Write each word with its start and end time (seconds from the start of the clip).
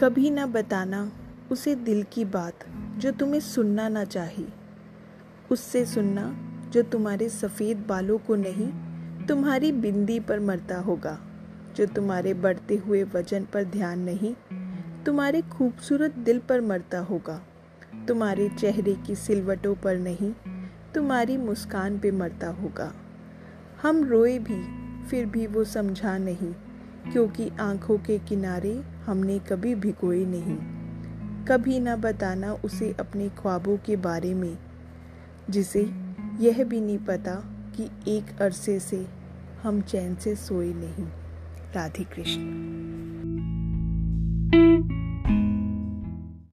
कभी 0.00 0.30
ना 0.30 0.46
बताना 0.46 1.12
उसे 1.50 1.74
दिल 1.74 2.02
की 2.12 2.24
बात 2.24 2.54
जो 2.98 3.10
तुम्हें 3.10 3.40
सुनना 3.40 3.88
ना 3.88 4.04
चाहिए 4.04 4.48
उससे 5.50 5.86
सुनना 5.86 6.36
जो 6.72 6.82
तुम्हारे 6.82 7.28
सफ़ेद 7.28 7.76
बालों 7.88 8.18
को 8.18 8.34
नहीं, 8.34 8.68
तुम्हारी 9.26 9.72
बिंदी 9.72 10.20
पर 10.20 10.40
मरता 10.40 10.78
होगा, 10.78 11.18
जो 11.76 11.86
तुम्हारे 11.86 12.34
बढ़ते 12.34 12.76
हुए 12.76 13.02
वज़न 13.04 13.44
पर 13.44 13.64
ध्यान 13.64 13.98
नहीं, 13.98 14.34
तुम्हारे 15.04 15.42
खूबसूरत 15.42 16.14
दिल 16.14 16.38
पर 16.38 16.60
मरता 16.60 16.98
होगा, 16.98 17.42
तुम्हारे 18.08 18.48
चेहरे 18.48 18.94
की 18.94 19.14
सिलवटों 19.14 19.74
पर 19.74 19.96
नहीं, 19.98 20.32
तुम्हारी 20.94 21.36
मुस्कान 21.36 21.98
पे 21.98 22.10
मरता 22.10 22.48
होगा। 22.48 22.92
हम 23.82 24.04
रोए 24.04 24.38
भी, 24.38 24.62
फिर 25.08 25.26
भी 25.26 25.46
वो 25.46 25.64
समझा 25.64 26.18
नहीं। 26.18 26.54
क्योंकि 27.12 27.50
आँखों 27.60 27.98
के 27.98 28.18
किनारे 28.18 28.82
हमने 29.06 29.38
कभी 29.38 29.74
भिगोए 29.74 30.24
नहीं। 30.24 30.56
कभी 31.44 31.80
ना 31.80 31.96
बताना 31.96 32.52
उसे 32.52 32.94
अपने 33.00 33.28
ख्वाबों 33.28 33.76
के 33.76 33.96
बारे 33.96 34.34
में, 34.34 34.58
जिसे 35.50 35.90
यह 36.40 36.64
भी 36.64 36.80
नहीं 36.80 36.98
पता 36.98 37.34
कि 37.76 37.90
एक 38.08 38.42
अरसे 38.42 38.80
से 38.80 39.06
हम 39.62 39.80
चैन 39.80 40.14
से 40.14 40.36
सोए 40.36 40.72
नहीं। 40.72 41.06
राधे 41.74 42.04
कृष्ण 42.04 42.85